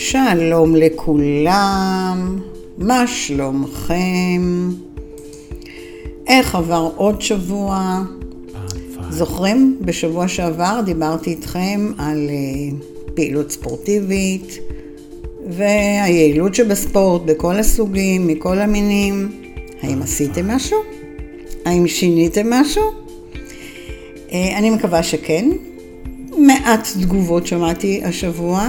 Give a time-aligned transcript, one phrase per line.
[0.00, 2.38] שלום לכולם,
[2.78, 4.42] מה שלומכם?
[6.26, 8.02] איך עבר עוד שבוע?
[9.10, 9.78] זוכרים?
[9.80, 12.76] בשבוע שעבר דיברתי איתכם על אה,
[13.14, 14.58] פעילות ספורטיבית
[15.50, 19.28] והיעילות שבספורט בכל הסוגים, מכל המינים.
[19.82, 20.78] האם עשיתם משהו?
[21.64, 22.84] האם שיניתם משהו?
[24.32, 25.50] אה, אני מקווה שכן.
[26.38, 28.68] מעט תגובות שמעתי השבוע.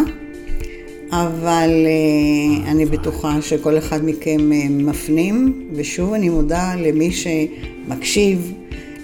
[1.12, 8.54] אבל uh, אני בטוחה שכל אחד מכם uh, מפנים, ושוב אני מודה למי שמקשיב,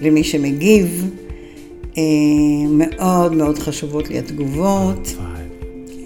[0.01, 1.11] למי שמגיב.
[1.93, 1.97] Uh,
[2.69, 5.15] מאוד מאוד חשובות לי התגובות.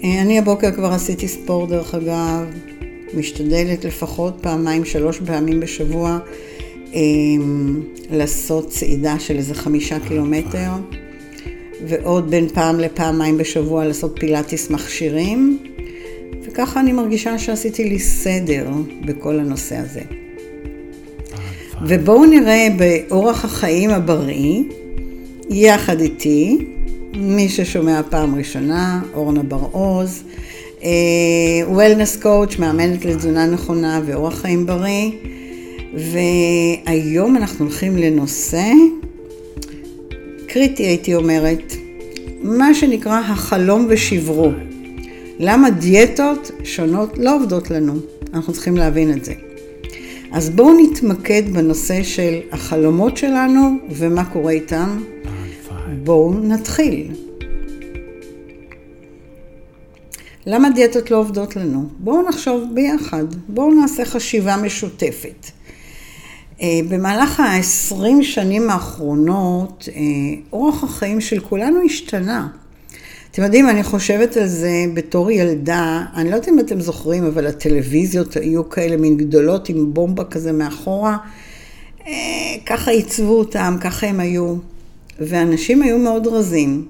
[0.04, 2.44] אני הבוקר כבר עשיתי ספורט דרך אגב,
[3.14, 6.18] משתדלת לפחות פעמיים, שלוש פעמים בשבוע
[8.10, 10.70] לעשות צעידה של איזה חמישה קילומטר.
[11.86, 15.58] ועוד בין פעם לפעמיים בשבוע לעשות פילאטיס מכשירים.
[16.60, 18.68] וככה אני מרגישה שעשיתי לי סדר
[19.04, 20.00] בכל הנושא הזה.
[21.86, 24.62] ובואו נראה באורח החיים הבריא,
[25.50, 26.58] יחד איתי,
[27.16, 30.22] מי ששומע פעם ראשונה, אורנה בר-עוז,
[31.66, 35.10] וולנס קואוץ', מאמנת לתזונה נכונה ואורח חיים בריא,
[35.94, 38.72] והיום אנחנו הולכים לנושא
[40.46, 41.72] קריטי הייתי אומרת,
[42.42, 44.50] מה שנקרא החלום ושברו.
[45.42, 47.92] למה דיאטות שונות לא עובדות לנו?
[48.34, 49.34] אנחנו צריכים להבין את זה.
[50.32, 53.60] אז בואו נתמקד בנושא של החלומות שלנו
[53.90, 55.02] ומה קורה איתם.
[56.04, 57.12] בואו נתחיל.
[60.46, 61.88] למה דיאטות לא עובדות לנו?
[61.98, 65.46] בואו נחשוב ביחד, בואו נעשה חשיבה משותפת.
[66.62, 70.02] אה, במהלך ה-20 שנים האחרונות, אה,
[70.52, 72.48] אורח החיים של כולנו השתנה.
[73.30, 77.46] אתם יודעים, אני חושבת על זה בתור ילדה, אני לא יודעת אם אתם זוכרים, אבל
[77.46, 81.16] הטלוויזיות היו כאלה מין גדולות עם בומבה כזה מאחורה.
[82.06, 82.12] אה,
[82.66, 84.56] ככה עיצבו אותם, ככה הם היו.
[85.20, 86.86] ואנשים היו מאוד רזים,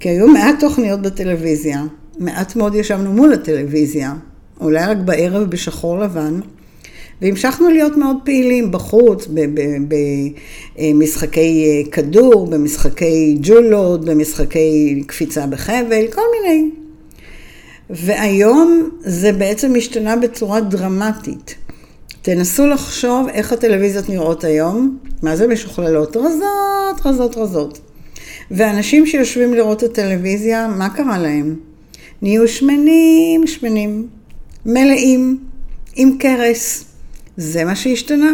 [0.00, 1.82] כי היו מעט תוכניות בטלוויזיה,
[2.18, 4.14] מעט מאוד ישבנו מול הטלוויזיה,
[4.60, 6.40] אולי רק בערב בשחור לבן.
[7.22, 9.28] והמשכנו להיות מאוד פעילים בחוץ,
[10.78, 16.70] במשחקי אה, כדור, במשחקי ג'ולות, במשחקי קפיצה בחבל, כל מיני.
[17.90, 21.54] והיום זה בעצם השתנה בצורה דרמטית.
[22.22, 26.16] תנסו לחשוב איך הטלוויזיות נראות היום, מה זה משוכללות?
[26.16, 27.78] רזות, רזות, רזות.
[28.50, 31.56] ואנשים שיושבים לראות את הטלוויזיה, מה קרה להם?
[32.22, 34.06] נהיו שמנים, שמנים,
[34.66, 35.38] מלאים,
[35.96, 36.91] עם קרס.
[37.36, 38.32] זה מה שהשתנה.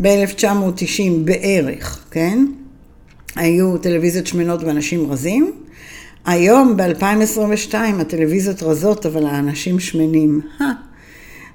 [0.00, 2.46] ב-1990 בערך, כן?
[3.36, 5.52] היו טלוויזיות שמנות ואנשים רזים.
[6.26, 10.40] היום, ב-2022, הטלוויזיות רזות, אבל האנשים שמנים.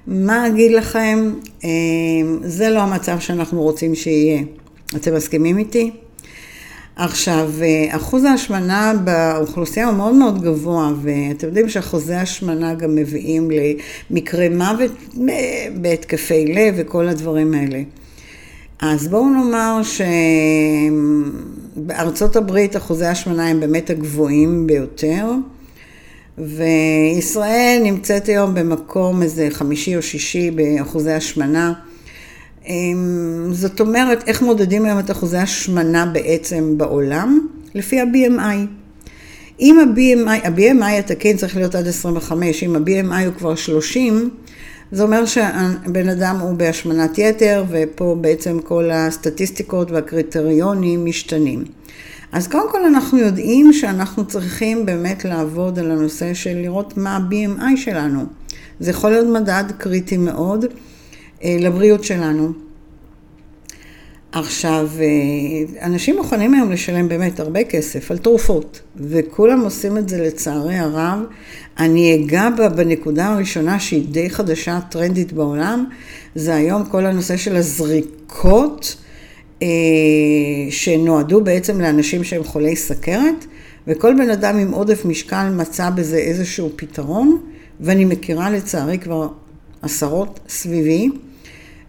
[0.06, 1.32] מה אגיד לכם?
[1.64, 1.70] אה,
[2.42, 4.42] זה לא המצב שאנחנו רוצים שיהיה.
[4.96, 5.90] אתם מסכימים איתי?
[7.02, 13.50] עכשיו, אה, אחוז ההשמנה באוכלוסייה הוא מאוד מאוד גבוה, ואתם יודעים שאחוזי ההשמנה גם מביאים
[14.10, 14.90] למקרי מוות
[15.28, 17.82] אה, בהתקפי לב וכל הדברים האלה.
[18.80, 19.80] אז בואו נאמר
[21.76, 25.26] שבארצות הברית אחוזי ההשמנה הם באמת הגבוהים ביותר,
[26.38, 31.72] וישראל נמצאת היום במקום איזה חמישי או שישי באחוזי השמנה.
[32.66, 37.48] אמ, זאת אומרת, איך מודדים היום את אחוזי השמנה בעצם בעולם?
[37.74, 38.66] לפי ה-BMI.
[39.60, 44.30] אם ה-BMI, ה-BMI התקין צריך להיות עד 25, אם ה-BMI הוא כבר 30,
[44.92, 51.64] זה אומר שהבן אדם הוא בהשמנת יתר, ופה בעצם כל הסטטיסטיקות והקריטריונים משתנים.
[52.32, 57.76] אז קודם כל אנחנו יודעים שאנחנו צריכים באמת לעבוד על הנושא של לראות מה ה-BMI
[57.76, 58.24] שלנו.
[58.80, 60.64] זה יכול להיות מדד קריטי מאוד.
[61.44, 62.52] אה, לבריאות שלנו.
[64.32, 70.22] עכשיו, אה, אנשים מוכנים היום לשלם באמת הרבה כסף על תרופות, וכולם עושים את זה
[70.22, 71.18] לצערי הרב.
[71.78, 75.84] אני אגע בה בנקודה הראשונה שהיא די חדשה, טרנדית בעולם,
[76.34, 78.96] זה היום כל הנושא של הזריקות,
[79.62, 79.68] אה,
[80.70, 83.44] שנועדו בעצם לאנשים שהם חולי סכרת,
[83.86, 87.40] וכל בן אדם עם עודף משקל מצא בזה איזשהו פתרון,
[87.80, 89.28] ואני מכירה לצערי כבר
[89.82, 91.08] עשרות סביבי.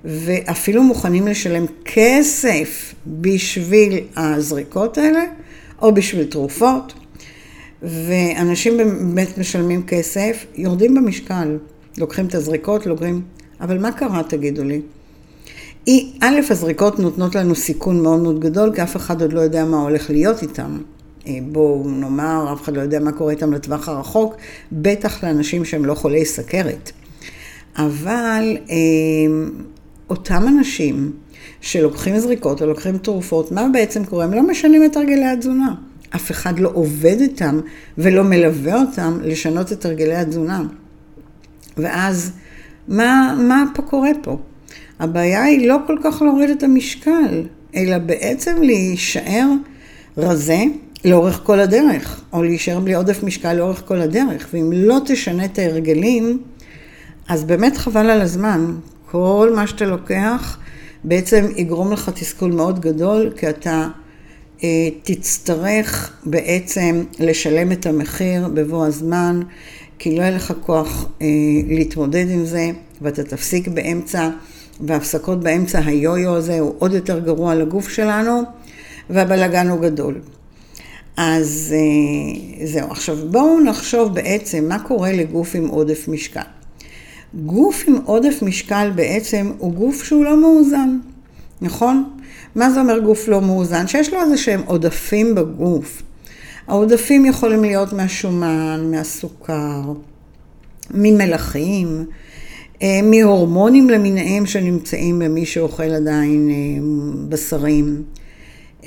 [0.06, 5.24] ואפילו מוכנים לשלם כסף בשביל הזריקות האלה,
[5.82, 6.94] או בשביל תרופות,
[7.82, 11.58] ואנשים באמת משלמים כסף, יורדים במשקל,
[11.98, 13.22] לוקחים את הזריקות, לוקחים,
[13.62, 14.82] אבל מה קרה תגידו לי?
[16.22, 19.82] א', הזריקות נותנות לנו סיכון מאוד מאוד גדול, כי אף אחד עוד לא יודע מה
[19.82, 20.78] הולך להיות איתם.
[21.28, 24.36] אה, בואו נאמר, אף אחד לא יודע מה קורה איתם לטווח הרחוק,
[24.72, 26.92] בטח לאנשים שהם לא חולי סכרת.
[27.78, 28.76] אבל אה,
[30.12, 31.12] אותם אנשים
[31.62, 34.26] שלוקחים זריקות או לוקחים תרופות, מה בעצם קורה?
[34.26, 35.76] הם לא משנים את הרגלי התזונה.
[36.16, 37.60] אף אחד לא עובד איתם
[37.98, 40.64] ולא מלווה אותם לשנות את הרגלי התזונה.
[41.78, 42.32] ואז,
[42.88, 44.38] מה, מה פה קורה פה?
[45.00, 47.44] הבעיה היא לא כל כך להוריד את המשקל,
[47.76, 49.48] אלא בעצם להישאר
[50.18, 50.64] רזה
[51.06, 54.48] לאורך כל הדרך, או להישאר בלי עודף משקל לאורך כל הדרך.
[54.54, 56.40] ואם לא תשנה את ההרגלים,
[57.28, 58.76] אז באמת חבל על הזמן.
[59.12, 60.58] כל מה שאתה לוקח
[61.04, 63.88] בעצם יגרום לך תסכול מאוד גדול, כי אתה
[64.64, 69.42] אה, תצטרך בעצם לשלם את המחיר בבוא הזמן,
[70.00, 71.28] כי לא יהיה לך כוח אה,
[71.68, 72.72] להתמודד עם זה,
[73.02, 74.30] ואתה תפסיק באמצע,
[74.80, 78.42] והפסקות באמצע היו-יו הזה הוא עוד יותר גרוע לגוף שלנו,
[79.10, 80.22] והבלגן הוא גדול.
[81.18, 82.92] אז אה, זהו.
[82.92, 86.61] עכשיו בואו נחשוב בעצם מה קורה לגוף עם עודף משקל.
[87.36, 90.98] גוף עם עודף משקל בעצם הוא גוף שהוא לא מאוזן,
[91.62, 92.04] נכון?
[92.56, 93.88] מה זה אומר גוף לא מאוזן?
[93.88, 96.04] שיש לו איזה שהם עודפים בגוף.
[96.68, 99.82] העודפים יכולים להיות מהשומן, מהסוכר,
[100.92, 102.06] ממלחים,
[102.82, 106.84] אה, מהורמונים למיניהם שנמצאים במי שאוכל עדיין אה,
[107.30, 108.04] בשרים,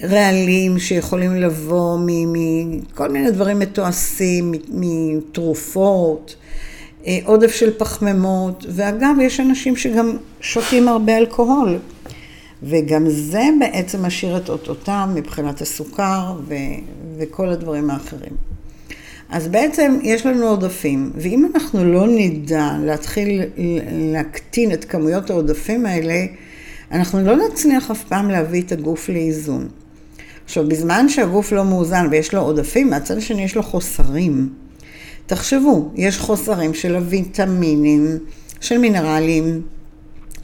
[0.03, 6.37] רעלים שיכולים לבוא מכל מיני דברים מתועשים, מתרופות.
[7.07, 11.79] אה, עודף של פחמימות, ואגב, יש אנשים שגם שותים הרבה אלכוהול,
[12.63, 16.55] וגם זה בעצם משאיר את אותותם מבחינת הסוכר ו-
[17.19, 18.33] וכל הדברים האחרים.
[19.31, 23.43] אז בעצם יש לנו עודפים, ואם אנחנו לא נדע להתחיל
[24.13, 26.25] להקטין את כמויות העודפים האלה,
[26.93, 29.69] אנחנו לא נצליח אף פעם להביא את הגוף לאיזון.
[30.45, 34.64] עכשיו, בזמן שהגוף לא מאוזן ויש לו עודפים, מהצד השני יש לו חוסרים.
[35.27, 38.19] תחשבו, יש חוסרים של הוויטמינים,
[38.61, 39.63] של מינרלים,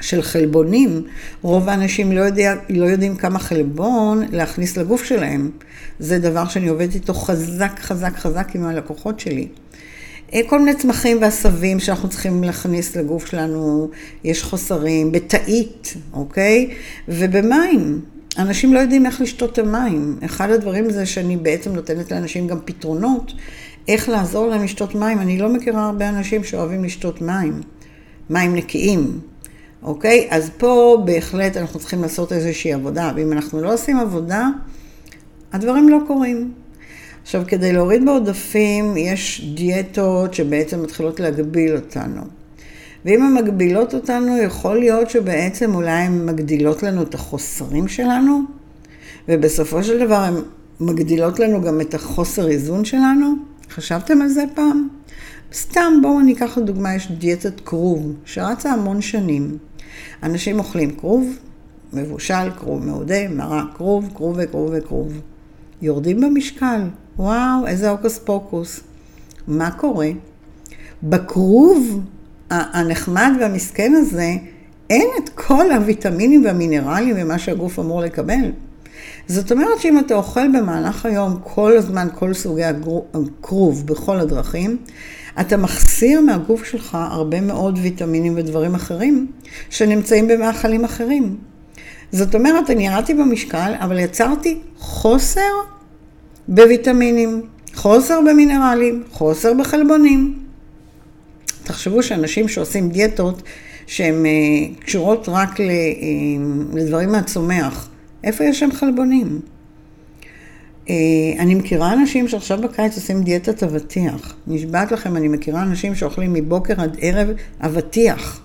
[0.01, 1.03] של חלבונים.
[1.43, 5.51] רוב האנשים לא, יודע, לא יודעים כמה חלבון להכניס לגוף שלהם.
[5.99, 9.49] זה דבר שאני עובדת איתו חזק, חזק, חזק עם הלקוחות שלי.
[10.35, 13.91] אה, כל מיני צמחים ועשבים שאנחנו צריכים להכניס לגוף שלנו,
[14.25, 16.71] יש חוסרים, בתאית, אוקיי?
[17.09, 18.01] ובמים.
[18.39, 20.19] אנשים לא יודעים איך לשתות את המים.
[20.25, 23.33] אחד הדברים זה שאני בעצם נותנת לאנשים גם פתרונות
[23.89, 25.19] איך לעזור להם לשתות מים.
[25.19, 27.61] אני לא מכירה הרבה אנשים שאוהבים לשתות מים,
[28.31, 29.21] מים נקיים,
[29.83, 30.27] אוקיי?
[30.31, 34.49] אז פה בהחלט אנחנו צריכים לעשות איזושהי עבודה, ואם אנחנו לא עושים עבודה,
[35.53, 36.53] הדברים לא קורים.
[37.23, 42.23] עכשיו, כדי להוריד בעודפים, יש דיאטות שבעצם מתחילות להגביל אותנו.
[43.05, 48.41] ואם הן מגבילות אותנו, יכול להיות שבעצם אולי הן מגדילות לנו את החוסרים שלנו,
[49.29, 50.35] ובסופו של דבר הן
[50.81, 53.50] מגדילות לנו גם את החוסר איזון שלנו.
[53.71, 54.89] חשבתם על זה פעם?
[55.55, 59.59] סתם, בואו ניקח לדוגמה, יש דיאטת כרוב, שרצה המון שנים.
[60.23, 61.37] אנשים אוכלים כרוב,
[61.93, 65.21] מבושל, כרוב מעודה, מרק כרוב, כרוב וכרוב וכרוב.
[65.83, 66.81] יורדים במשקל,
[67.17, 68.81] וואו, איזה הוקוס פוקוס.
[69.49, 70.09] מה קורה?
[71.03, 72.01] בכרוב
[72.51, 74.35] הנחמד והמסכן הזה,
[74.91, 78.51] אין את כל הוויטמינים והמינרלים ומה שהגוף אמור לקבל.
[79.29, 84.77] זאת אומרת שאם אתה אוכל במהלך היום כל הזמן כל סוגי הכרוב בכל הדרכים,
[85.41, 89.27] אתה מחסיר מהגוף שלך הרבה מאוד ויטמינים ודברים אחרים
[89.71, 91.37] שנמצאים במאכלים אחרים.
[92.13, 95.51] זאת אומרת, אני ירדתי במשקל, אבל יצרתי חוסר
[96.49, 97.43] בוויטמינים,
[97.75, 100.39] חוסר במינרלים, חוסר בחלבונים.
[101.65, 103.43] תחשבו שאנשים שעושים דיאטות
[103.87, 104.31] שהן אה,
[104.85, 105.67] קשורות רק אה,
[106.75, 107.90] לדברים מהצומח,
[108.25, 109.41] איפה יש שם חלבונים?
[110.89, 110.95] אה,
[111.39, 114.37] אני מכירה אנשים שעכשיו בקיץ עושים דיאטת אבטיח.
[114.47, 117.29] נשבעת לכם, אני מכירה אנשים שאוכלים מבוקר עד ערב
[117.61, 118.41] אבטיח.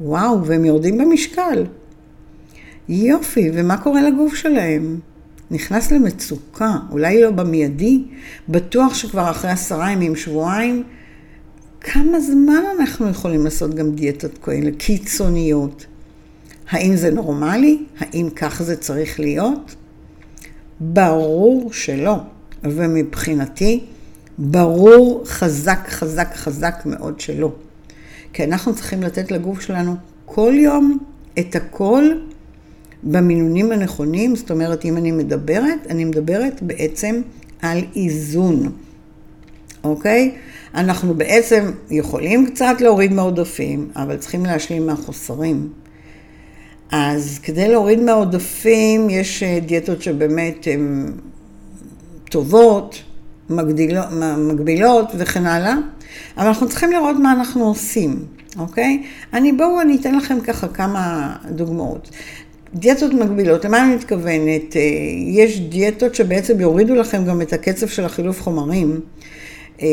[0.00, 1.64] וואו, והם יורדים במשקל.
[2.88, 4.98] יופי, ומה קורה לגוף שלהם?
[5.50, 8.04] נכנס למצוקה, אולי לא במיידי,
[8.48, 10.82] בטוח שכבר אחרי עשרה ימים, שבועיים,
[11.80, 15.86] כמה זמן אנחנו יכולים לעשות גם דיאטות כאלה קיצוניות?
[16.70, 17.78] האם זה נורמלי?
[17.98, 19.74] האם כך זה צריך להיות?
[20.80, 22.16] ברור שלא.
[22.62, 23.80] ומבחינתי,
[24.38, 27.52] ברור חזק, חזק, חזק מאוד שלא.
[28.32, 29.94] כי אנחנו צריכים לתת לגוף שלנו
[30.24, 30.98] כל יום
[31.38, 32.04] את הכל
[33.02, 34.36] במינונים הנכונים.
[34.36, 37.20] זאת אומרת, אם אני מדברת, אני מדברת בעצם
[37.62, 38.72] על איזון,
[39.84, 40.34] אוקיי?
[40.74, 45.68] אנחנו בעצם יכולים קצת להוריד מעודפים, אבל צריכים להשלים מהחוסרים.
[46.96, 51.12] אז כדי להוריד מהעודפים, יש אה, דיאטות שבאמת הן
[52.30, 53.02] טובות,
[53.50, 54.04] מגדילות,
[54.38, 55.74] מגבילות וכן הלאה,
[56.36, 58.24] אבל אנחנו צריכים לראות מה אנחנו עושים,
[58.58, 59.02] אוקיי?
[59.32, 62.10] אני, בואו אני אתן לכם ככה כמה דוגמאות.
[62.74, 64.76] דיאטות מגבילות, למה אני מתכוונת?
[64.76, 64.80] אה,
[65.26, 69.00] יש דיאטות שבעצם יורידו לכם גם את הקצב של החילוף חומרים,
[69.82, 69.86] אה,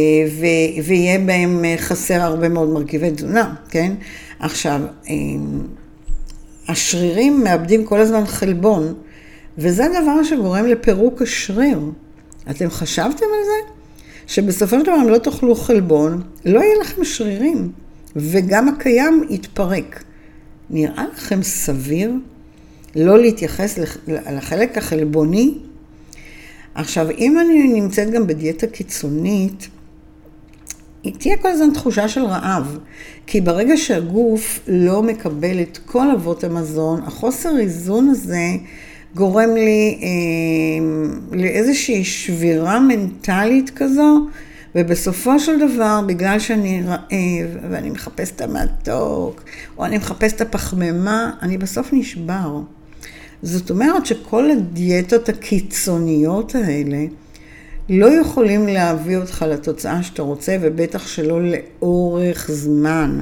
[0.85, 3.93] ויהיה בהם חסר הרבה מאוד מרכיבי תזונה, כן?
[4.39, 4.81] עכשיו,
[6.67, 8.93] השרירים מאבדים כל הזמן חלבון,
[9.57, 11.79] וזה הדבר שגורם לפירוק השריר.
[12.49, 13.71] אתם חשבתם על זה?
[14.27, 17.71] שבסופו של דבר אם לא תאכלו חלבון, לא יהיה לכם שרירים,
[18.15, 20.03] וגם הקיים יתפרק.
[20.69, 22.11] נראה לכם סביר
[22.95, 25.57] לא להתייחס לחלק החלבוני?
[26.75, 29.67] עכשיו, אם אני נמצאת גם בדיאטה קיצונית,
[31.01, 32.77] תהיה כל הזמן תחושה של רעב,
[33.27, 38.47] כי ברגע שהגוף לא מקבל את כל אבות המזון, החוסר איזון הזה
[39.15, 44.27] גורם לי אה, לאיזושהי שבירה מנטלית כזו,
[44.75, 49.43] ובסופו של דבר, בגלל שאני רעב, ואני מחפש את המתוק,
[49.77, 52.59] או אני מחפש את הפחמימה, אני בסוף נשבר.
[53.43, 57.05] זאת אומרת שכל הדיאטות הקיצוניות האלה,
[57.89, 63.19] לא יכולים להביא אותך לתוצאה שאתה רוצה, ובטח שלא לאורך זמן.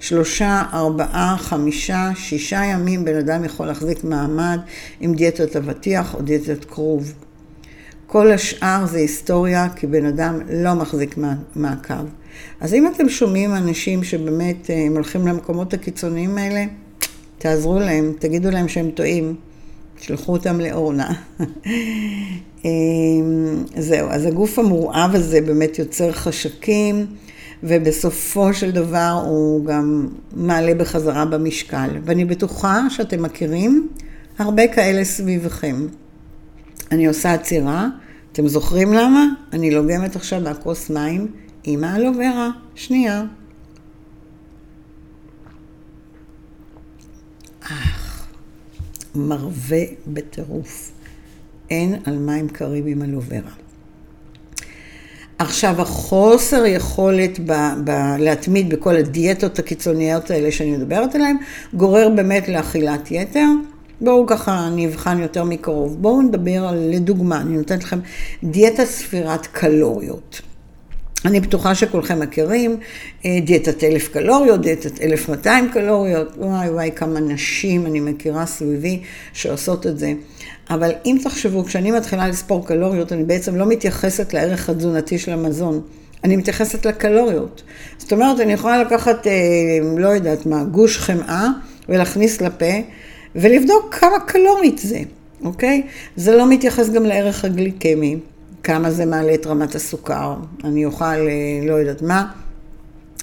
[0.00, 4.58] שלושה, ארבעה, חמישה, שישה ימים בן אדם יכול להחזיק מעמד
[5.00, 7.12] עם דיאטת אבטיח או דיאטת כרוב.
[8.06, 11.18] כל השאר זה היסטוריה, כי בן אדם לא מחזיק
[11.56, 12.04] מעקב.
[12.60, 16.64] אז אם אתם שומעים אנשים שבאמת אה, הם הולכים למקומות הקיצוניים האלה,
[17.38, 19.34] תעזרו להם, תגידו להם שהם טועים,
[20.00, 21.12] שלחו אותם לאורנה.
[22.64, 22.70] אה,
[23.76, 27.06] זהו, אז הגוף המורעב הזה באמת יוצר חשקים.
[27.62, 31.88] ובסופו של דבר הוא גם מעלה בחזרה במשקל.
[32.04, 33.88] ואני בטוחה שאתם מכירים
[34.38, 35.86] הרבה כאלה סביבכם.
[36.92, 37.88] אני עושה עצירה,
[38.32, 39.26] אתם זוכרים למה?
[39.52, 41.28] אני לוגמת עכשיו מהכוס מים
[41.64, 42.50] עם האלוברה.
[42.74, 43.24] שנייה.
[47.62, 48.05] אך,
[49.16, 50.92] מרווה בטירוף.
[51.70, 53.50] אין על מים קרים עם אלוברה.
[55.38, 57.52] עכשיו, החוסר יכולת ב,
[57.84, 61.36] ב, להתמיד בכל הדיאטות הקיצוניות האלה שאני מדברת עליהן,
[61.74, 63.46] גורר באמת לאכילת יתר.
[64.00, 65.96] בואו ככה נבחן יותר מקרוב.
[66.02, 67.98] בואו נדבר על, לדוגמה, אני נותנת לכם
[68.44, 70.40] דיאטה ספירת קלוריות.
[71.26, 72.76] אני בטוחה שכולכם מכירים,
[73.24, 79.00] אה, דיאטת אלף קלוריות, דיאטת אלף מאתיים קלוריות, וואי וואי כמה נשים אני מכירה סביבי
[79.32, 80.12] שעושות את זה.
[80.70, 85.80] אבל אם תחשבו, כשאני מתחילה לספור קלוריות, אני בעצם לא מתייחסת לערך התזונתי של המזון.
[86.24, 87.62] אני מתייחסת לקלוריות.
[87.98, 89.32] זאת אומרת, אני יכולה לקחת, אה,
[89.98, 91.48] לא יודעת מה, גוש חמאה
[91.88, 92.74] ולהכניס לפה
[93.34, 95.00] ולבדוק כמה קלורית זה,
[95.44, 95.82] אוקיי?
[96.16, 98.16] זה לא מתייחס גם לערך הגליקמי,
[98.66, 100.34] כמה זה מעלה את רמת הסוכר.
[100.64, 102.26] אני אוכל, אה, לא יודעת מה,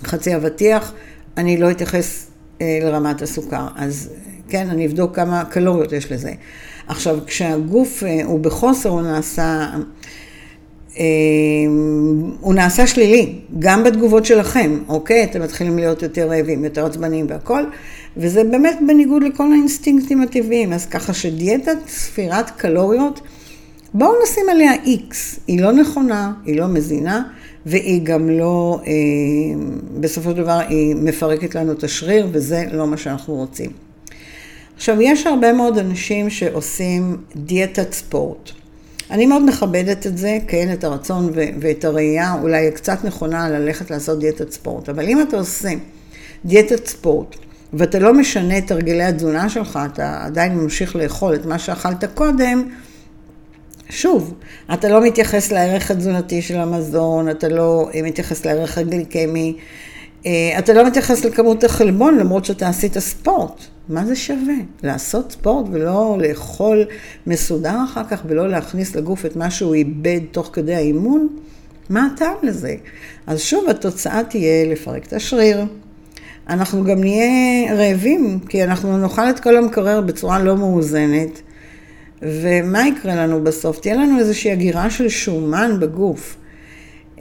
[0.03, 0.93] חצי אבטיח,
[1.37, 2.27] אני לא אתייחס
[2.61, 3.67] אה, לרמת הסוכר.
[3.75, 4.09] אז
[4.49, 6.31] כן, אני אבדוק כמה קלוריות יש לזה.
[6.87, 9.69] עכשיו, כשהגוף אה, הוא בחוסר, הוא נעשה,
[12.39, 15.23] הוא נעשה שלילי, גם בתגובות שלכם, אוקיי?
[15.23, 17.63] אתם מתחילים להיות יותר רעבים, יותר עצבניים והכל,
[18.17, 20.73] וזה באמת בניגוד לכל האינסטינקטים הטבעיים.
[20.73, 23.21] אז ככה שדיאטת ספירת קלוריות,
[23.93, 25.39] בואו נשים עליה איקס.
[25.47, 27.23] היא לא נכונה, היא לא מזינה,
[27.65, 28.91] והיא גם לא, אה,
[29.99, 33.71] בסופו של דבר, היא מפרקת לנו את השריר, וזה לא מה שאנחנו רוצים.
[34.75, 38.51] עכשיו, יש הרבה מאוד אנשים שעושים דיאטת ספורט.
[39.11, 44.19] אני מאוד מכבדת את זה, כן, את הרצון ואת הראייה, אולי קצת נכונה ללכת לעשות
[44.19, 45.69] דיאטת ספורט, אבל אם אתה עושה
[46.45, 47.35] דיאטת ספורט,
[47.73, 52.63] ואתה לא משנה את הרגלי התזונה שלך, אתה עדיין ממשיך לאכול את מה שאכלת קודם,
[53.89, 54.33] שוב,
[54.73, 59.57] אתה לא מתייחס לערך התזונתי של המזון, אתה לא מתייחס לערך הגליקמי,
[60.25, 63.63] אה, אתה לא מתייחס לכמות החלבון למרות שאתה עשית ספורט.
[63.89, 64.53] מה זה שווה?
[64.83, 66.85] לעשות ספורט ולא לאכול
[67.27, 71.27] מסודר אחר כך ולא להכניס לגוף את מה שהוא איבד תוך כדי האימון?
[71.89, 72.75] מה הטעם לזה?
[73.27, 75.65] אז שוב, התוצאה תהיה לפרק את השריר.
[76.49, 81.41] אנחנו גם נהיה רעבים, כי אנחנו נאכל את כל המקרר בצורה לא מאוזנת.
[82.23, 83.79] ומה יקרה לנו בסוף?
[83.79, 86.35] תהיה לנו איזושהי הגירה של שומן בגוף.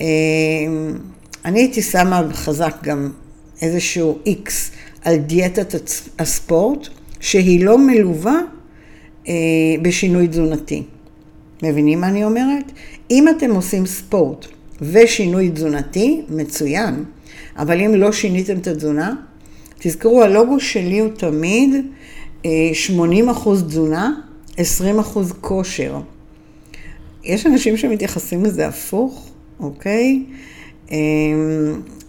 [0.01, 0.07] אה,
[1.45, 3.11] אני הייתי שמה חזק גם
[3.63, 4.71] איזשהו איקס
[5.05, 5.75] על דיאטת
[6.19, 6.89] הספורט,
[7.21, 8.41] שהיא לא מלווה
[9.29, 9.33] אה,
[9.83, 10.83] בשינוי תזונתי.
[11.63, 12.73] מבינים מה אני אומרת?
[13.11, 14.47] אם אתם עושים ספורט
[14.81, 17.05] ושינוי תזונתי, מצוין.
[17.57, 19.15] אבל אם לא שיניתם את התזונה,
[19.79, 21.71] תזכרו, הלוגו שלי הוא תמיד
[22.73, 24.13] 80 אה, אחוז תזונה,
[24.57, 26.01] 20 אחוז כושר.
[27.25, 29.31] יש אנשים שמתייחסים לזה הפוך,
[29.61, 30.25] אוקיי?
[30.91, 30.97] אמ,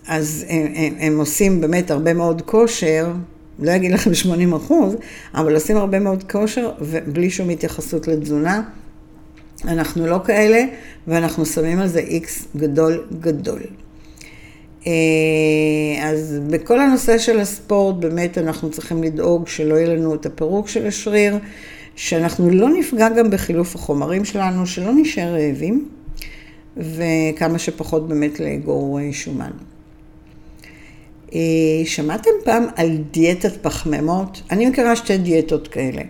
[0.07, 3.11] אז הם, הם, הם עושים באמת הרבה מאוד כושר,
[3.59, 4.95] לא אגיד לכם 80 אחוז,
[5.35, 8.61] אבל עושים הרבה מאוד כושר ובלי שום התייחסות לתזונה.
[9.65, 10.63] אנחנו לא כאלה,
[11.07, 13.61] ואנחנו שמים על זה איקס גדול גדול.
[14.87, 14.91] אה,
[16.01, 20.87] אז בכל הנושא של הספורט, באמת אנחנו צריכים לדאוג שלא יהיה לנו את הפירוק של
[20.87, 21.37] השריר,
[21.95, 25.89] שאנחנו לא נפגע גם בחילוף החומרים שלנו, שלא נשאר רעבים,
[26.77, 29.51] וכמה שפחות באמת לאגור אה, שומן.
[31.33, 31.39] אה,
[31.85, 34.41] שמעתם פעם על דיאטת פחמימות?
[34.51, 36.01] אני מכירה שתי דיאטות כאלה.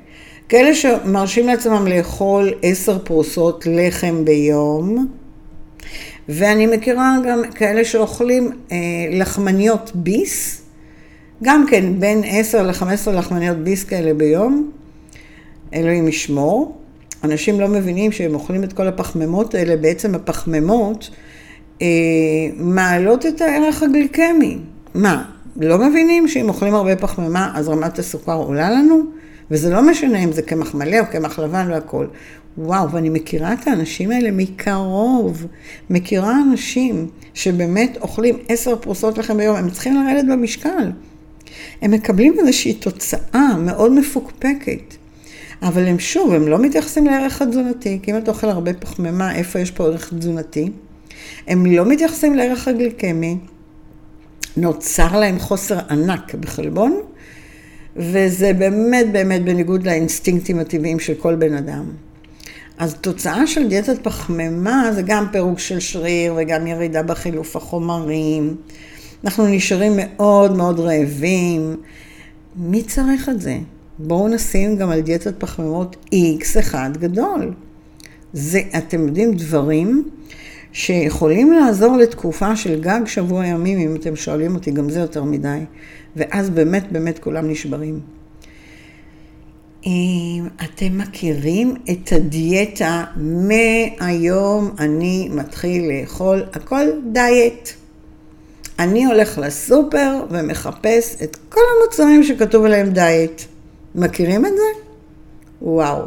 [0.50, 5.08] כאלה שמרשים לעצמם לאכול עשר פרוסות לחם ביום,
[6.30, 8.78] ואני מכירה גם כאלה שאוכלים אה,
[9.12, 10.62] לחמניות ביס,
[11.44, 14.72] גם כן בין עשר לחמש עשרה לחמניות ביס כאלה ביום,
[15.74, 16.78] אלוהים ישמור.
[17.24, 21.10] אנשים לא מבינים שהם אוכלים את כל הפחמימות האלה, בעצם הפחמימות
[21.82, 21.88] אה,
[22.58, 24.58] מעלות את הערך הגליקמי.
[24.94, 25.24] מה,
[25.58, 29.02] לא מבינים שאם אוכלים הרבה פחמימה אז רמת הסוכר עולה לנו?
[29.52, 32.08] וזה לא משנה אם זה קמח מלא או קמח לבן והכול.
[32.58, 35.46] וואו, ואני מכירה את האנשים האלה מקרוב.
[35.90, 40.92] מכירה אנשים שבאמת אוכלים עשר פרוסות לחם ביום, הם צריכים לרדת במשקל.
[41.82, 45.03] הם מקבלים איזושהי תוצאה מאוד מפוקפקת.
[45.64, 49.60] אבל הם שוב, הם לא מתייחסים לערך התזונתי, כי אם אתה אוכל הרבה פחמימה, איפה
[49.60, 50.72] יש פה ערך תזונתי?
[51.48, 53.38] הם לא מתייחסים לערך הגליקמי,
[54.58, 57.00] נוצר להם חוסר ענק בחלבון,
[57.96, 61.86] וזה באמת באמת בניגוד לאינסטינקטים הטבעיים של כל בן אדם.
[62.78, 68.56] אז תוצאה של דיאטת פחמימה זה גם פירוק של שריר וגם ירידה בחילוף החומרים.
[69.24, 71.76] אנחנו נשארים מאוד מאוד רעבים.
[72.56, 73.58] מי צריך את זה?
[74.00, 77.54] בואו נשים גם על דיאטת פחמימות X אחד גדול.
[78.34, 80.10] זה, אתם יודעים, דברים
[80.72, 85.60] שיכולים לעזור לתקופה של גג שבוע ימים, אם אתם שואלים אותי, גם זה יותר מדי.
[86.16, 88.00] ואז באמת באמת כולם נשברים.
[90.64, 97.70] אתם מכירים את הדיאטה מהיום אני מתחיל לאכול הכל דיאט.
[98.80, 103.53] אני הולך לסופר ומחפש את כל המוצרים שכתוב עליהם דיאט.
[103.96, 104.80] מכירים את זה?
[105.62, 106.02] וואו.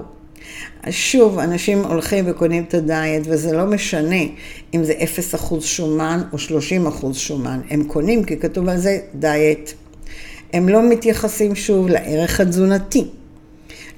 [0.90, 4.22] שוב, אנשים הולכים וקונים את הדיאט, וזה לא משנה
[4.74, 4.92] אם זה
[5.48, 7.60] 0% שומן או 30% שומן.
[7.70, 9.72] הם קונים כי כתוב על זה דיאט.
[10.52, 13.04] הם לא מתייחסים שוב לערך התזונתי,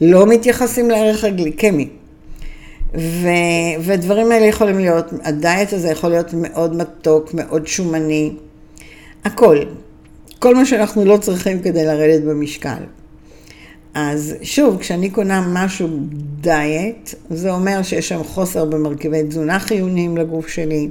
[0.00, 1.88] לא מתייחסים לערך הגליקמי.
[2.94, 3.28] ו,
[3.80, 8.32] ודברים האלה יכולים להיות, הדיאט הזה יכול להיות מאוד מתוק, מאוד שומני,
[9.24, 9.58] הכל.
[10.38, 12.78] כל מה שאנחנו לא צריכים כדי לרדת במשקל.
[13.94, 15.88] אז שוב, כשאני קונה משהו
[16.40, 20.88] דיאט, זה אומר שיש שם חוסר במרכיבי תזונה חיוניים לגוף שלי.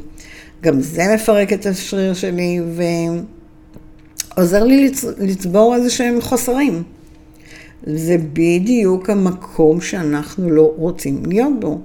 [0.61, 2.83] גם זה מפרק את השריר שלי, ו...
[4.37, 6.83] עוזר לי לצבור איזה שהם חוסרים.
[7.83, 11.81] זה בדיוק המקום שאנחנו לא רוצים להיות בו.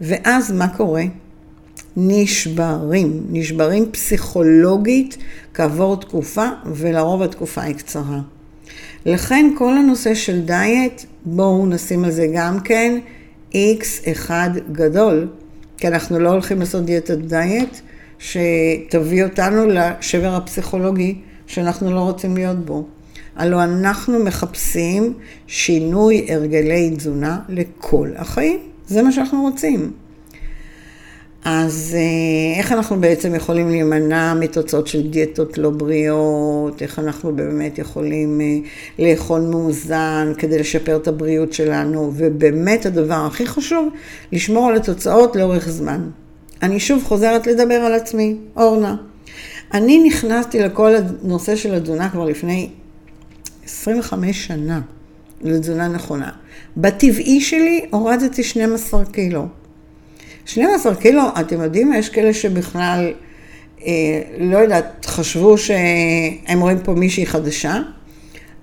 [0.00, 1.02] ואז מה קורה?
[1.96, 5.18] נשברים, נשברים פסיכולוגית
[5.54, 8.20] כעבור תקופה, ולרוב התקופה היא קצרה.
[9.06, 12.98] לכן כל הנושא של דיאט, בואו נשים על זה גם כן
[13.54, 15.28] איקס אחד גדול,
[15.78, 17.80] כי אנחנו לא הולכים לעשות דיאטת דיאט
[18.18, 21.14] שתביא אותנו לשבר הפסיכולוגי
[21.46, 22.86] שאנחנו לא רוצים להיות בו.
[23.36, 25.14] הלוא אנחנו מחפשים
[25.46, 28.58] שינוי הרגלי תזונה לכל החיים.
[28.86, 29.92] זה מה שאנחנו רוצים.
[31.44, 36.82] אז אה, איך אנחנו בעצם יכולים להימנע מתוצאות של דיאטות לא בריאות?
[36.82, 38.56] איך אנחנו באמת יכולים אה,
[38.98, 42.12] לאכול מאוזן כדי לשפר את הבריאות שלנו?
[42.16, 43.88] ובאמת הדבר הכי חשוב,
[44.32, 46.10] לשמור על התוצאות לאורך זמן.
[46.62, 48.96] אני שוב חוזרת לדבר על עצמי, אורנה.
[49.74, 52.70] אני נכנסתי לכל הנושא של התזונה כבר לפני
[53.64, 54.80] 25 שנה,
[55.42, 56.30] לתזונה נכונה.
[56.76, 59.46] בטבעי שלי הורדתי 12 קילו.
[60.46, 63.12] 12 קילו, אתם יודעים, יש כאלה שבכלל,
[63.86, 67.78] אה, לא יודעת, חשבו שהם רואים פה מישהי חדשה,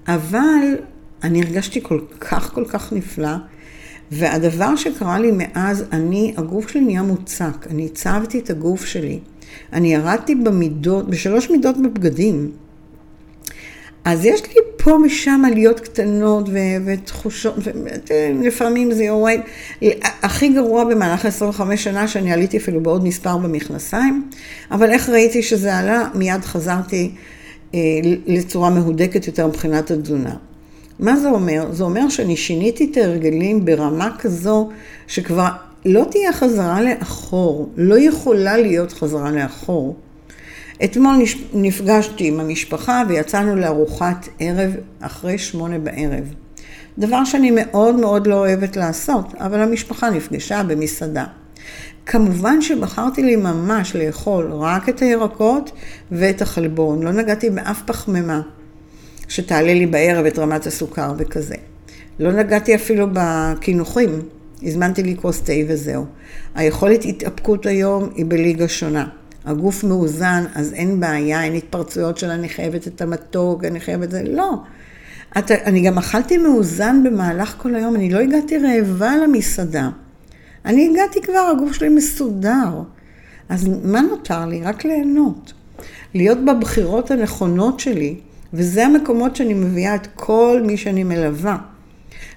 [0.07, 0.77] אבל
[1.23, 3.35] אני הרגשתי כל כך כל כך נפלא,
[4.11, 9.19] והדבר שקרה לי מאז, אני, הגוף שלי נהיה מוצק, אני הצבתי את הגוף שלי.
[9.73, 12.51] אני ירדתי במידות, בשלוש מידות בבגדים.
[14.05, 17.53] אז יש לי פה ושם עליות קטנות ו- ותחושות,
[18.39, 19.39] ולפעמים זה יורד.
[20.01, 24.29] הכי גרוע במהלך 25 שנה שאני עליתי אפילו בעוד מספר במכנסיים,
[24.71, 27.11] אבל איך ראיתי שזה עלה, מיד חזרתי
[27.73, 27.79] אה,
[28.25, 30.35] לצורה מהודקת יותר מבחינת התזונה.
[30.99, 31.67] מה זה אומר?
[31.71, 34.69] זה אומר שאני שיניתי את ההרגלים ברמה כזו
[35.07, 35.49] שכבר
[35.85, 39.95] לא תהיה חזרה לאחור, לא יכולה להיות חזרה לאחור.
[40.83, 41.15] אתמול
[41.53, 46.33] נפגשתי עם המשפחה ויצאנו לארוחת ערב אחרי שמונה בערב.
[46.97, 51.25] דבר שאני מאוד מאוד לא אוהבת לעשות, אבל המשפחה נפגשה במסעדה.
[52.05, 55.71] כמובן שבחרתי לי ממש לאכול רק את הירקות
[56.11, 58.41] ואת החלבון, לא נגעתי באף פחמימה
[59.27, 61.55] שתעלה לי בערב את רמת הסוכר וכזה.
[62.19, 64.09] לא נגעתי אפילו בקינוחים,
[64.63, 66.05] הזמנתי לי כוס תה וזהו.
[66.55, 69.18] היכולת התאפקות היום היא בליגה שונה.
[69.49, 74.11] הגוף מאוזן, אז אין בעיה, אין התפרצויות של אני חייבת את המתוק, אני חייבת את
[74.11, 74.53] זה, לא.
[75.37, 79.89] את, אני גם אכלתי מאוזן במהלך כל היום, אני לא הגעתי רעבה למסעדה.
[80.65, 82.81] אני הגעתי כבר, הגוף שלי מסודר.
[83.49, 84.61] אז מה נותר לי?
[84.63, 85.53] רק ליהנות.
[86.13, 88.15] להיות בבחירות הנכונות שלי,
[88.53, 91.57] וזה המקומות שאני מביאה את כל מי שאני מלווה.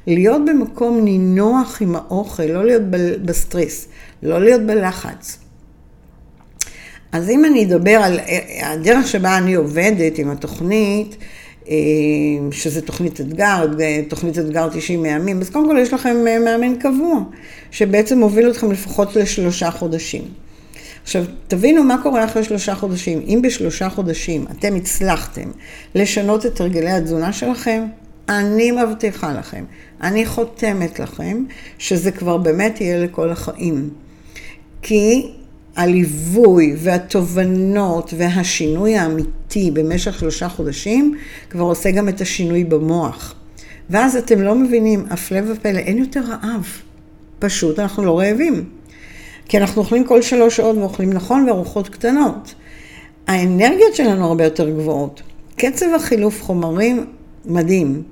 [0.06, 2.82] להיות במקום נינוח עם האוכל, לא להיות
[3.24, 3.88] בסטרס,
[4.22, 5.41] לא להיות בלחץ.
[7.12, 11.16] אז אם אני אדבר על אה, הדרך שבה אני עובדת עם התוכנית,
[11.68, 11.74] אה,
[12.50, 13.66] שזה תוכנית אתגר,
[14.08, 17.20] תוכנית אתגר 90 ימים, אז קודם כל יש לכם אה, מאמן קבוע,
[17.70, 20.22] שבעצם מוביל אתכם לפחות לשלושה חודשים.
[21.02, 23.20] עכשיו, תבינו מה קורה אחרי שלושה חודשים.
[23.26, 25.50] אם בשלושה חודשים אתם הצלחתם
[25.94, 27.84] לשנות את הרגלי התזונה שלכם,
[28.28, 29.64] אני מבטיחה לכם,
[30.02, 31.44] אני חותמת לכם,
[31.78, 33.90] שזה כבר באמת יהיה לכל החיים.
[34.82, 35.32] כי
[35.76, 41.14] הליווי והתובנות והשינוי האמיתי במשך שלושה חודשים
[41.50, 43.34] כבר עושה גם את השינוי במוח.
[43.90, 46.66] ואז אתם לא מבינים, הפלא ופלא, אין יותר רעב.
[47.38, 48.64] פשוט אנחנו לא רעבים.
[49.48, 52.54] כי אנחנו אוכלים כל שלוש שעות ואוכלים נכון וארוחות קטנות.
[53.26, 55.22] האנרגיות שלנו הרבה יותר גבוהות.
[55.56, 57.06] קצב החילוף חומרים
[57.44, 58.02] מדהים.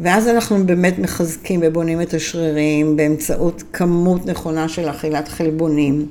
[0.00, 6.06] ואז אנחנו באמת מחזקים ובונים את השרירים באמצעות כמות נכונה של אכילת חלבונים.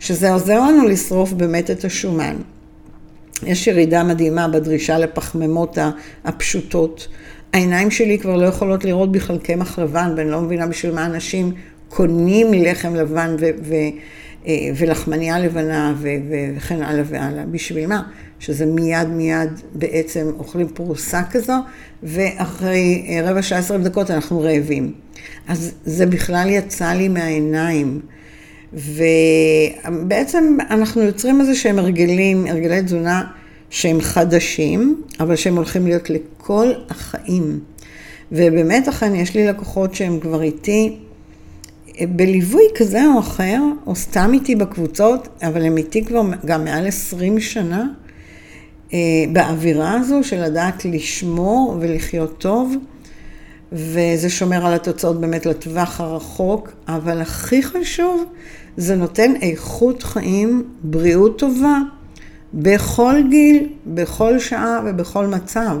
[0.00, 2.36] שזה עוזר לנו לשרוף באמת את השומן.
[3.42, 5.78] יש ירידה מדהימה בדרישה לפחמימות
[6.24, 7.08] הפשוטות.
[7.52, 11.52] העיניים שלי כבר לא יכולות לראות בכלל קמח לבן, ואני לא מבינה בשביל מה אנשים
[11.88, 13.74] קונים לחם לבן ו- ו-
[14.46, 16.08] אה, ולחמניה לבנה ו-
[16.56, 17.44] וכן הלאה והלאה.
[17.46, 18.02] בשביל מה?
[18.38, 21.54] שזה מיד מיד בעצם אוכלים פרוסה כזו,
[22.02, 24.92] ואחרי אה, רבע שעה עשרה דקות אנחנו רעבים.
[25.48, 28.00] אז זה בכלל יצא לי מהעיניים.
[28.72, 33.24] ובעצם אנחנו יוצרים איזה שהם הרגלים, הרגלי תזונה
[33.70, 37.60] שהם חדשים, אבל שהם הולכים להיות לכל החיים.
[38.32, 40.96] ובאמת אכן יש לי לקוחות שהם כבר איתי
[42.00, 47.40] בליווי כזה או אחר, או סתם איתי בקבוצות, אבל הם איתי כבר גם מעל 20
[47.40, 47.86] שנה,
[49.32, 52.74] באווירה הזו של לדעת לשמור ולחיות טוב.
[53.72, 58.24] וזה שומר על התוצאות באמת לטווח הרחוק, אבל הכי חשוב,
[58.76, 61.78] זה נותן איכות חיים, בריאות טובה,
[62.54, 65.76] בכל גיל, בכל שעה ובכל מצב.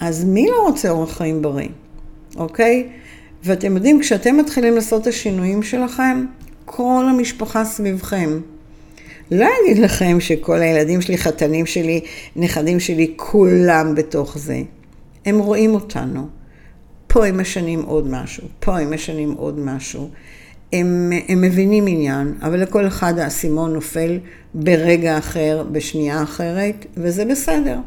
[0.00, 1.68] אז מי לא רוצה אורח חיים בריא,
[2.36, 2.88] אוקיי?
[3.44, 6.26] ואתם יודעים, כשאתם מתחילים לעשות את השינויים שלכם,
[6.64, 8.40] כל המשפחה סביבכם.
[9.30, 12.00] לא אגיד לכם שכל הילדים שלי, חתנים שלי,
[12.36, 14.62] נכדים שלי, כולם בתוך זה.
[15.26, 16.26] הם רואים אותנו.
[17.06, 20.08] פה הם משנים עוד משהו, פה הם משנים עוד משהו.
[20.72, 24.18] הם, הם מבינים עניין, אבל לכל אחד האסימון נופל
[24.54, 27.78] ברגע אחר, בשנייה אחרת, וזה בסדר.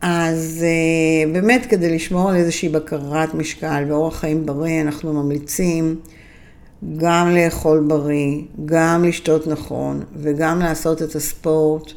[0.00, 5.96] אז אה, באמת כדי לשמור על איזושהי בקרת משקל ואורח חיים בריא, אנחנו ממליצים
[6.96, 11.92] גם לאכול בריא, גם לשתות נכון וגם לעשות את הספורט.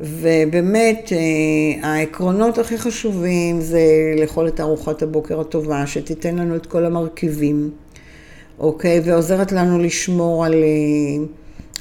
[0.00, 3.80] ובאמת, אה, העקרונות הכי חשובים זה
[4.20, 7.70] לאכול את ארוחת הבוקר הטובה, שתיתן לנו את כל המרכיבים,
[8.58, 9.00] אוקיי?
[9.04, 11.24] ועוזרת לנו לשמור על אה,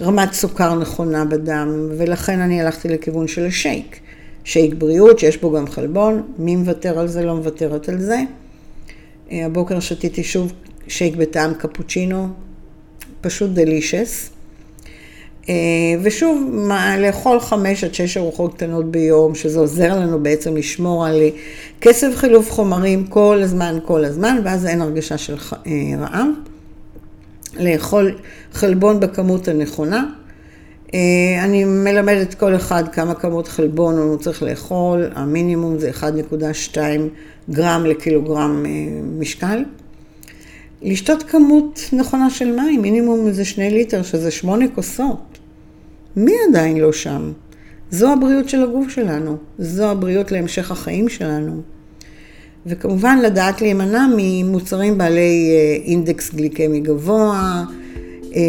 [0.08, 4.00] רמת סוכר נכונה בדם, ולכן אני הלכתי לכיוון של השייק.
[4.44, 7.24] שייק בריאות, שיש בו גם חלבון, מי מוותר על זה?
[7.24, 8.22] לא מוותרת על זה.
[9.32, 10.54] אה, הבוקר שתיתי שוב
[10.92, 12.28] שייק בטעם קפוצ'ינו,
[13.22, 14.30] פשוט דלישס.
[15.50, 15.54] אה,
[16.04, 16.68] ושוב,
[17.00, 21.22] לאכול חמש עד שש ארוחות קטנות ביום, שזה עוזר לנו בעצם לשמור על
[21.80, 26.28] קצב חילוף חומרים כל הזמן, כל הזמן, ואז אין הרגשה של אה, רעב.
[27.60, 28.18] לאכול
[28.54, 30.06] חלבון בכמות הנכונה.
[30.94, 31.00] אה,
[31.44, 35.92] אני מלמדת כל אחד כמה כמות חלבון הוא צריך לאכול, המינימום זה
[36.74, 36.78] 1.2
[37.50, 38.66] גרם לקילוגרם
[39.20, 39.64] משקל.
[40.82, 45.40] לשתות כמות נכונה של מים, מינימום זה שני ליטר, שזה שמונה כוסות.
[46.16, 47.32] מי עדיין לא שם?
[47.92, 51.62] זו הבריאות של הגוף שלנו, זו הבריאות להמשך החיים שלנו.
[52.66, 57.64] וכמובן לדעת להימנע ממוצרים בעלי אה, אינדקס גליקמי גבוה,
[58.36, 58.42] אה,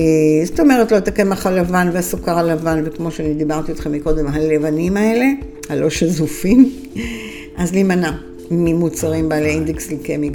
[0.45, 5.27] זאת אומרת לא את הקמח הלבן והסוכר הלבן, וכמו שאני דיברתי איתכם מקודם, הלבנים האלה,
[5.69, 6.73] הלא שזופים,
[7.59, 8.13] אז להימנע
[8.53, 10.29] ממוצרים בעלי אינדקס גליקמי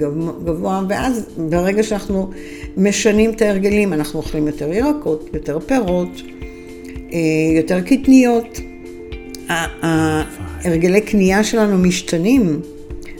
[0.44, 2.30] גבוה, ואז ברגע שאנחנו
[2.78, 6.22] משנים את ההרגלים, אנחנו אוכלים יותר ירקות, יותר פירות,
[7.14, 7.20] אה,
[7.58, 8.60] יותר קטניות.
[10.64, 12.60] הרגלי קנייה שלנו משתנים,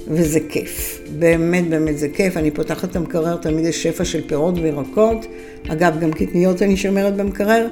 [0.08, 1.02] וזה כיף.
[1.20, 2.38] באמת באמת זה כיף.
[2.38, 5.26] אני פותחת את המקרר, תמיד יש שפע של פירות וירקות.
[5.68, 7.68] אגב, גם קטניות אני שומרת במקרר,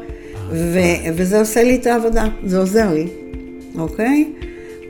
[0.52, 3.08] ו- וזה עושה לי את העבודה, זה עוזר לי,
[3.78, 4.26] אוקיי?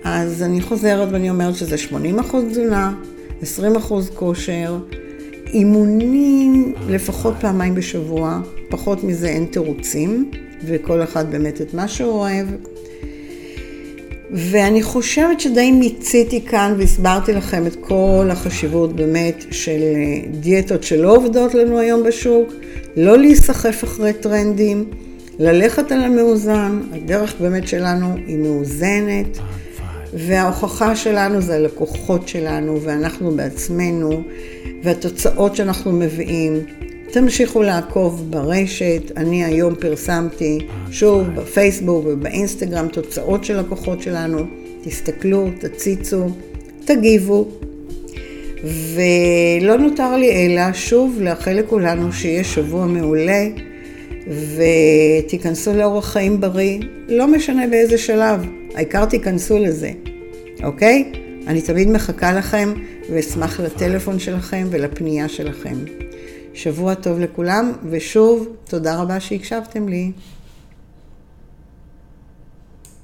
[0.06, 2.94] אז אני חוזרת ואני אומרת שזה 80 אחוז תזונה,
[3.41, 4.78] 20 אחוז כושר,
[5.54, 8.39] אימונים לפחות פעמיים בשבוע,
[8.70, 10.32] פחות מזה אין תירוצים,
[10.65, 12.48] וכל אחד באמת את מה שהוא אוהב.
[14.32, 19.82] ואני חושבת שדי מיציתי כאן והסברתי לכם את כל החשיבות באמת של
[20.39, 22.54] דיאטות שלא עובדות לנו היום בשוק,
[22.98, 24.86] לא להיסחף אחרי טרנדים,
[25.39, 29.38] ללכת על המאוזן, הדרך באמת שלנו היא מאוזנת,
[30.13, 34.24] וההוכחה שלנו זה הלקוחות שלנו ואנחנו בעצמנו,
[34.84, 36.65] והתוצאות שאנחנו מביאים.
[37.12, 40.60] תמשיכו לעקוב ברשת, אני היום פרסמתי
[40.91, 44.39] שוב בפייסבוק ובאינסטגרם תוצאות של לקוחות שלנו,
[44.84, 46.26] תסתכלו, תציצו,
[46.86, 47.48] תגיבו.
[48.63, 53.48] ולא נותר לי אלא שוב לאחל לכולנו שיהיה שבוע מעולה
[54.28, 59.92] ותיכנסו לאורח חיים בריא, לא משנה באיזה שלב, העיקר תיכנסו לזה,
[60.64, 61.12] אוקיי?
[61.48, 62.74] אני תמיד מחכה לכם
[63.12, 65.76] ואשמח לטלפון שלכם ולפנייה שלכם.
[66.54, 70.12] שבוע טוב לכולם, ושוב, תודה רבה שהקשבתם לי.